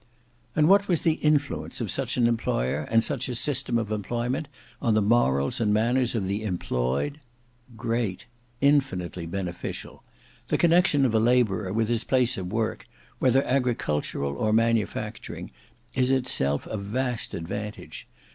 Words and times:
And 0.55 0.67
what 0.67 0.87
was 0.87 1.03
the 1.03 1.19
influence 1.21 1.79
of 1.79 1.91
such 1.91 2.17
an 2.17 2.25
employer 2.25 2.87
and 2.89 3.03
such 3.03 3.29
a 3.29 3.35
system 3.35 3.77
of 3.77 3.91
employment 3.91 4.47
on 4.81 4.95
the 4.95 4.99
morals 5.03 5.61
and 5.61 5.71
manners 5.71 6.15
of 6.15 6.25
the 6.27 6.43
employed? 6.43 7.19
Great: 7.77 8.25
infinitely 8.61 9.27
beneficial. 9.27 10.03
The 10.47 10.57
connexion 10.57 11.05
of 11.05 11.13
a 11.13 11.19
labourer 11.19 11.71
with 11.71 11.87
his 11.87 12.03
place 12.03 12.35
of 12.35 12.51
work, 12.51 12.87
whether 13.19 13.43
agricultural 13.43 14.35
or 14.35 14.51
manufacturing, 14.51 15.51
is 15.93 16.09
itself 16.09 16.65
a 16.65 16.77
vast 16.77 17.35
advantage. 17.35 18.07